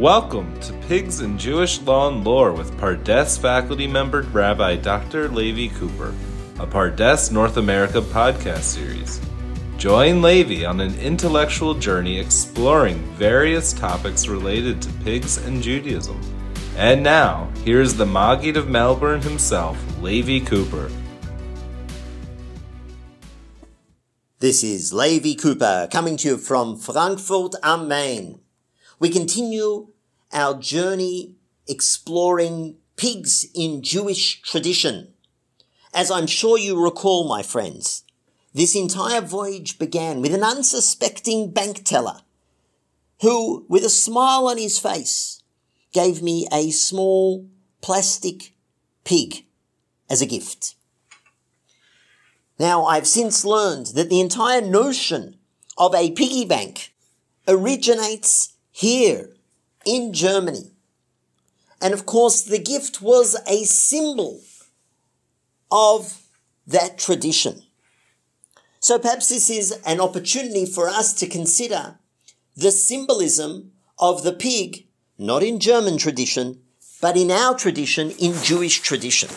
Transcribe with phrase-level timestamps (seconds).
[0.00, 5.28] Welcome to Pigs in Jewish Law and Lore with Pardes faculty member Rabbi Dr.
[5.28, 6.14] Levi Cooper,
[6.58, 9.20] a Pardes North America podcast series.
[9.76, 16.18] Join Levi on an intellectual journey exploring various topics related to pigs and Judaism.
[16.78, 20.90] And now, here's the Maggid of Melbourne himself, Levi Cooper.
[24.38, 28.40] This is Levi Cooper coming to you from Frankfurt am Main.
[29.00, 29.88] We continue
[30.30, 31.34] our journey
[31.66, 35.14] exploring pigs in Jewish tradition.
[35.94, 38.04] As I'm sure you recall, my friends,
[38.52, 42.20] this entire voyage began with an unsuspecting bank teller
[43.22, 45.42] who, with a smile on his face,
[45.94, 47.48] gave me a small
[47.80, 48.52] plastic
[49.04, 49.46] pig
[50.10, 50.74] as a gift.
[52.58, 55.38] Now, I've since learned that the entire notion
[55.78, 56.92] of a piggy bank
[57.48, 59.28] originates here
[59.84, 60.70] in Germany.
[61.82, 64.40] And of course, the gift was a symbol
[65.70, 66.22] of
[66.66, 67.62] that tradition.
[68.80, 71.98] So perhaps this is an opportunity for us to consider
[72.56, 74.86] the symbolism of the pig,
[75.18, 76.62] not in German tradition,
[77.02, 79.28] but in our tradition, in Jewish tradition.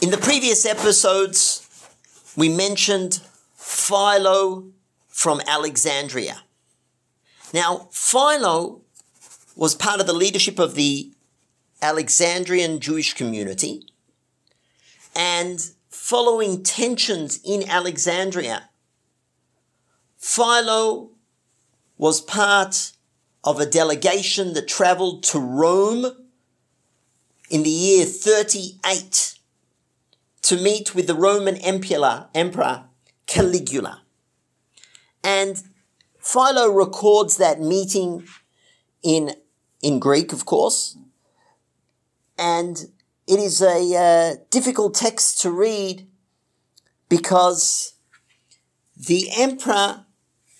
[0.00, 1.64] In the previous episodes,
[2.36, 3.20] we mentioned
[3.54, 4.72] Philo
[5.08, 6.42] from Alexandria.
[7.52, 8.80] Now, Philo
[9.54, 11.12] was part of the leadership of the
[11.82, 13.84] Alexandrian Jewish community,
[15.14, 18.70] and following tensions in Alexandria,
[20.16, 21.10] Philo
[21.98, 22.92] was part
[23.44, 26.06] of a delegation that traveled to Rome
[27.50, 29.34] in the year 38
[30.42, 32.84] to meet with the Roman emperor, emperor
[33.26, 34.02] Caligula.
[35.22, 35.62] And
[36.22, 38.26] Philo records that meeting
[39.02, 39.34] in,
[39.82, 40.96] in Greek, of course,
[42.38, 42.86] and
[43.26, 46.06] it is a uh, difficult text to read
[47.08, 47.94] because
[48.96, 50.06] the emperor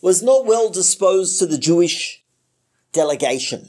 [0.00, 2.22] was not well disposed to the Jewish
[2.92, 3.68] delegation.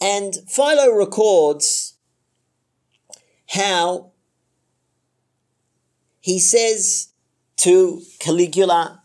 [0.00, 1.94] And Philo records
[3.48, 4.12] how
[6.20, 7.08] he says
[7.56, 9.02] to Caligula,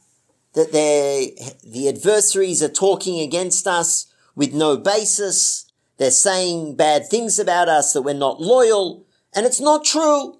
[0.56, 5.72] that they the adversaries are talking against us with no basis.
[5.98, 9.06] They're saying bad things about us, that we're not loyal.
[9.34, 10.40] And it's not true.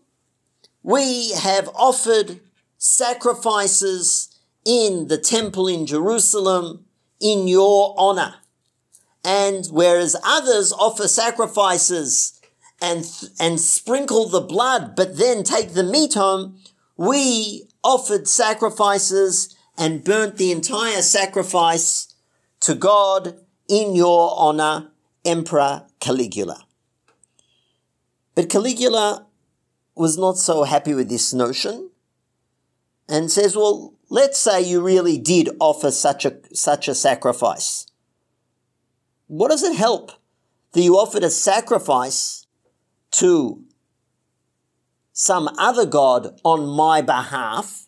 [0.84, 2.40] We have offered
[2.78, 6.86] sacrifices in the temple in Jerusalem
[7.20, 8.36] in your honor.
[9.24, 12.40] And whereas others offer sacrifices
[12.82, 13.06] and,
[13.40, 16.60] and sprinkle the blood, but then take the meat home,
[16.98, 22.14] we offered sacrifices and burnt the entire sacrifice
[22.62, 23.36] to God
[23.68, 24.92] in your honor,
[25.24, 26.66] Emperor Caligula.
[28.36, 29.26] But Caligula
[29.96, 31.90] was not so happy with this notion
[33.08, 37.88] and says, well, let's say you really did offer such a, such a sacrifice.
[39.28, 40.12] What does it help
[40.74, 42.46] that you offered a sacrifice
[43.12, 43.64] to
[45.14, 47.85] some other God on my behalf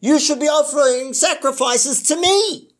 [0.00, 2.70] you should be offering sacrifices to me.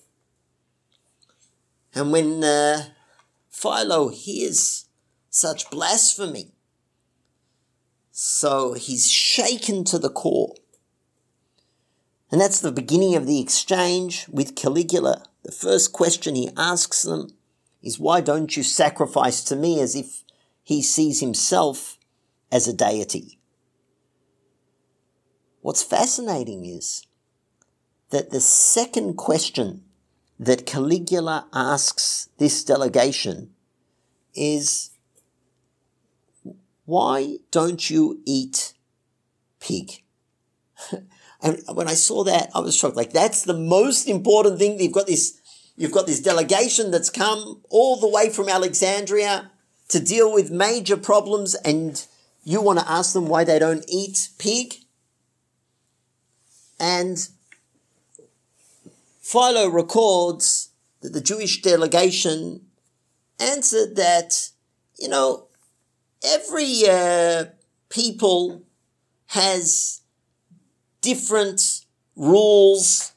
[1.94, 2.84] And when uh,
[3.50, 4.86] Philo hears
[5.30, 6.52] such blasphemy,
[8.12, 10.54] so he's shaken to the core.
[12.30, 15.24] And that's the beginning of the exchange with Caligula.
[15.42, 17.28] The first question he asks them
[17.82, 20.22] is, Why don't you sacrifice to me as if
[20.62, 21.98] he sees himself
[22.50, 23.35] as a deity?
[25.66, 27.08] What's fascinating is
[28.10, 29.82] that the second question
[30.38, 33.50] that Caligula asks this delegation
[34.32, 34.90] is
[36.84, 38.74] why don't you eat
[39.58, 40.04] pig?
[41.42, 42.94] and when I saw that, I was shocked.
[42.94, 44.78] Like that's the most important thing.
[44.78, 45.40] You've got this,
[45.76, 49.50] you've got this delegation that's come all the way from Alexandria
[49.88, 52.06] to deal with major problems, and
[52.44, 54.85] you want to ask them why they don't eat pig?
[56.78, 57.28] And
[59.20, 60.70] Philo records
[61.00, 62.66] that the Jewish delegation
[63.40, 64.50] answered that,
[64.98, 65.48] you know,
[66.24, 67.46] every uh,
[67.88, 68.62] people
[69.28, 70.00] has
[71.00, 71.84] different
[72.14, 73.12] rules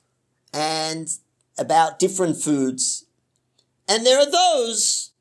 [0.54, 1.10] and
[1.58, 3.06] about different foods.
[3.88, 5.12] And there are those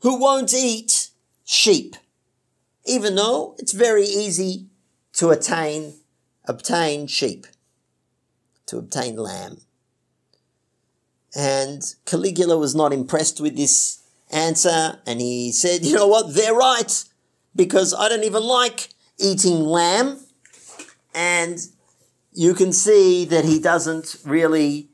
[0.00, 1.10] who won't eat
[1.44, 1.96] sheep,
[2.84, 4.66] even though it's very easy
[5.14, 5.94] to attain,
[6.46, 7.46] obtain sheep,
[8.70, 9.58] to obtain lamb.
[11.36, 16.34] And Caligula was not impressed with this answer, and he said, You know what?
[16.34, 17.04] They're right,
[17.54, 18.88] because I don't even like
[19.18, 20.20] eating lamb.
[21.14, 21.58] And
[22.32, 24.88] you can see that he doesn't really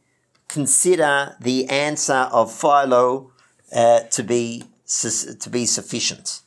[0.49, 3.31] consider the answer of Philo
[3.75, 4.65] uh, to be
[5.41, 6.43] to be sufficient.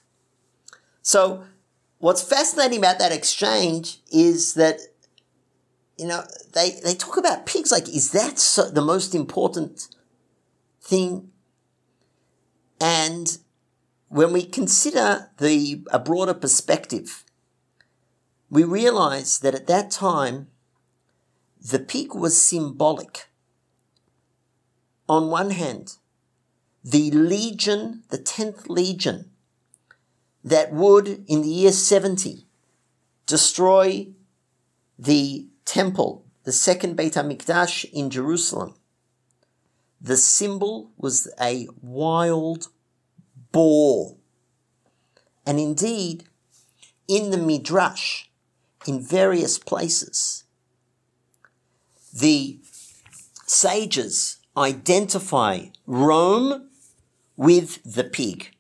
[1.02, 1.44] So,
[1.98, 4.80] what's fascinating about that exchange is that
[6.00, 6.24] you know
[6.54, 9.88] they they talk about pigs like is that so, the most important
[10.82, 11.30] thing?
[12.80, 13.38] And
[14.08, 17.26] when we consider the a broader perspective,
[18.50, 20.48] we realize that at that time
[21.62, 23.28] the pig was symbolic.
[25.10, 25.98] On one hand,
[26.84, 29.32] the legion, the 10th legion,
[30.44, 32.46] that would, in the year 70,
[33.26, 34.08] destroy
[34.98, 38.74] the temple, the second Beit HaMikdash in Jerusalem.
[40.02, 42.70] The symbol was a wild
[43.52, 44.18] boar.
[45.46, 46.24] And indeed,
[47.08, 48.26] in the Midrash,
[48.88, 50.44] in various places,
[52.12, 52.60] the
[53.46, 56.70] sages identify Rome
[57.38, 58.56] with the pig.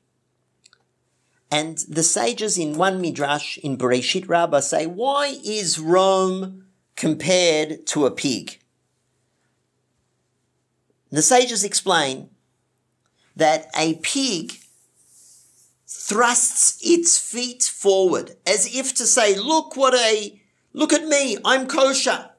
[1.51, 6.65] And the sages in one midrash in Bereshit Rabbah say, why is Rome
[6.99, 8.59] compared to a pig?
[11.11, 12.29] The sages explain
[13.35, 14.53] that a pig
[15.87, 20.39] thrusts its feet forward as if to say, look what a,
[20.73, 22.31] look at me, I'm kosher.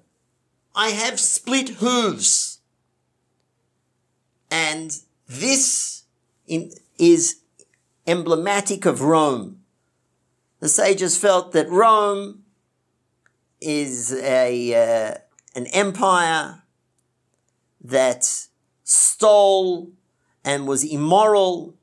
[0.77, 2.61] I have split hooves.
[4.51, 4.97] And
[5.27, 6.05] this
[6.47, 7.41] in, is
[8.07, 9.63] emblematic of Rome.
[10.61, 12.40] The sages felt that Rome
[13.61, 15.15] is a, uh,
[15.55, 16.63] an empire
[17.83, 18.25] that
[18.85, 19.93] stole
[20.45, 21.77] and was immoral,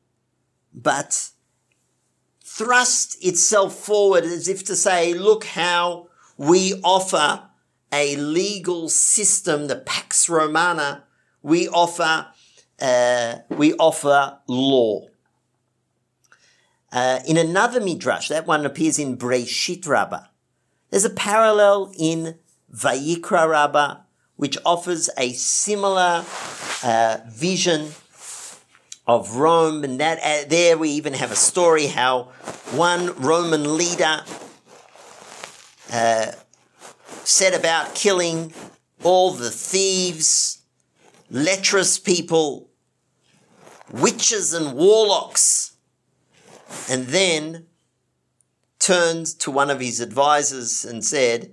[0.74, 1.30] but
[2.44, 6.08] thrust itself forward as if to say, look how
[6.38, 7.44] we offer
[7.92, 11.04] a legal system, the Pax Romana,
[11.42, 12.28] we offer,
[12.82, 15.08] uh, we offer law.
[16.92, 20.28] Uh, in another midrash, that one appears in Breshit Rabbah.
[20.90, 22.36] There's a parallel in
[22.74, 23.98] Vayikra Rabbah,
[24.38, 26.24] which offers a similar
[26.84, 27.92] uh, vision
[29.06, 32.24] of Rome, and that uh, there we even have a story how
[32.72, 34.22] one Roman leader
[35.92, 36.32] uh,
[37.24, 38.54] set about killing
[39.04, 40.62] all the thieves,
[41.30, 42.70] lecherous people,
[43.92, 45.76] witches and warlocks,
[46.90, 47.66] and then
[48.88, 51.52] turned to one of his advisors and said,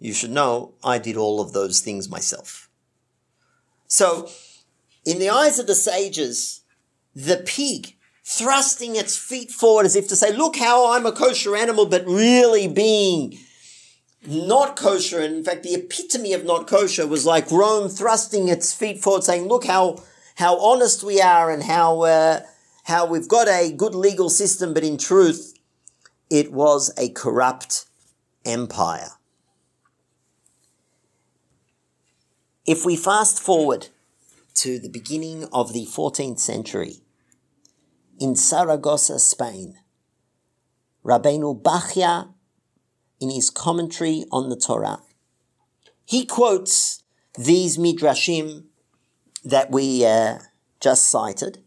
[0.00, 2.68] You should know I did all of those things myself.
[3.86, 4.28] So,
[5.04, 6.62] in the eyes of the sages,
[7.14, 11.54] the pig thrusting its feet forward as if to say, Look how I'm a kosher
[11.54, 13.38] animal, but really being
[14.26, 18.74] not kosher, and in fact, the epitome of not kosher was like Rome thrusting its
[18.74, 20.02] feet forward, saying, "Look how
[20.34, 22.40] how honest we are, and how uh,
[22.84, 25.55] how we've got a good legal system." But in truth,
[26.30, 27.86] it was a corrupt
[28.44, 29.10] empire.
[32.66, 33.88] If we fast forward
[34.54, 37.02] to the beginning of the 14th century,
[38.18, 39.78] in Saragossa, Spain,
[41.04, 42.32] Rabbeinu Bachya
[43.20, 45.02] in his commentary on the Torah.
[46.04, 47.02] He quotes
[47.38, 48.64] these midrashim
[49.44, 50.38] that we uh,
[50.80, 51.62] just cited,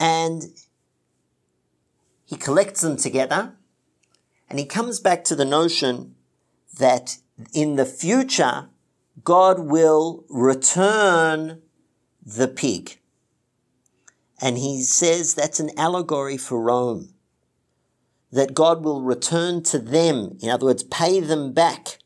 [0.00, 0.44] and
[2.24, 3.54] he collects them together,
[4.48, 6.14] and he comes back to the notion
[6.78, 7.18] that
[7.52, 8.68] in the future,
[9.22, 11.62] God will return
[12.24, 12.98] the pig.
[14.40, 17.14] And he says that's an allegory for Rome
[18.32, 21.98] that God will return to them, in other words, pay them back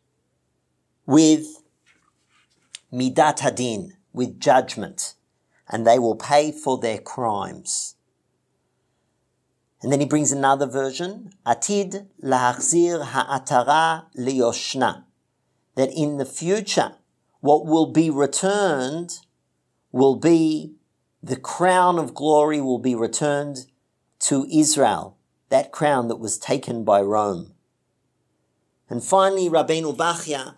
[1.06, 1.62] with
[2.92, 5.14] midat hadin, with judgment,
[5.68, 7.94] and they will pay for their crimes.
[9.82, 15.04] And then he brings another version, atid lahachzir ha'atara liyoshna,
[15.76, 16.94] that in the future,
[17.40, 19.20] what will be returned
[19.92, 20.75] will be
[21.23, 23.66] the crown of glory will be returned
[24.20, 25.16] to Israel
[25.49, 27.54] that crown that was taken by Rome.
[28.90, 30.54] And finally, Rabbeinu Bachya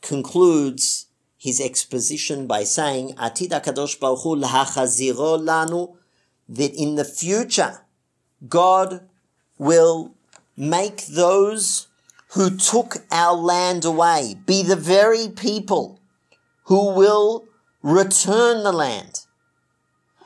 [0.00, 5.96] concludes his exposition by saying, Atid HaKadosh Baruch Hu lanu,
[6.48, 7.85] that in the future,
[8.48, 9.08] God
[9.58, 10.14] will
[10.56, 11.88] make those
[12.30, 16.00] who took our land away be the very people
[16.64, 17.44] who will
[17.82, 19.20] return the land.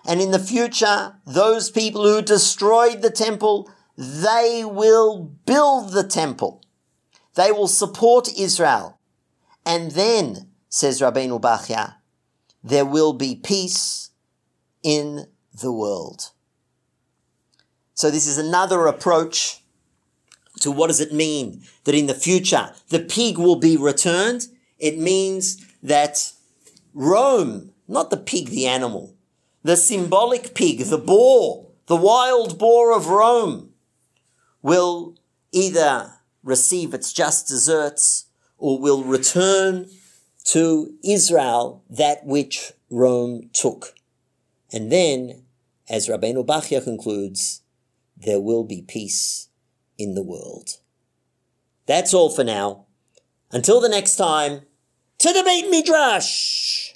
[0.07, 6.63] And in the future, those people who destroyed the temple, they will build the temple.
[7.35, 8.99] They will support Israel.
[9.65, 11.97] And then, says Rabbeinu Bachya,
[12.65, 14.11] there will be peace
[14.83, 16.31] in the world.
[18.01, 19.61] So this is another approach
[20.61, 24.47] to what does it mean that in the future the pig will be returned?
[24.79, 26.33] It means that
[26.95, 29.15] Rome, not the pig, the animal,
[29.63, 33.75] the symbolic pig, the boar, the wild boar of Rome,
[34.63, 35.19] will
[35.53, 39.91] either receive its just deserts or will return
[40.45, 43.95] to Israel that which Rome took.
[44.73, 45.43] And then,
[45.91, 47.61] as Rabbeinu Bachya concludes,
[48.21, 49.49] there will be peace
[49.99, 50.77] in the world.
[51.87, 52.87] That's all for now.
[53.51, 54.63] Until the next time,
[55.19, 56.95] to the Beit Midrash!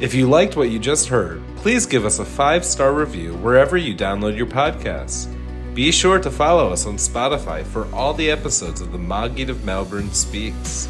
[0.00, 3.76] If you liked what you just heard, please give us a five star review wherever
[3.76, 5.32] you download your podcasts.
[5.74, 9.64] Be sure to follow us on Spotify for all the episodes of the Maggid of
[9.64, 10.88] Melbourne Speaks.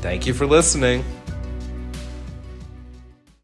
[0.00, 1.04] Thank you for listening.